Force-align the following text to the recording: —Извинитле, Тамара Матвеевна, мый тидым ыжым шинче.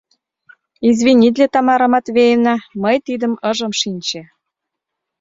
—Извинитле, 0.89 1.45
Тамара 1.53 1.87
Матвеевна, 1.95 2.55
мый 2.81 2.97
тидым 3.05 3.33
ыжым 3.49 3.71
шинче. 3.81 4.21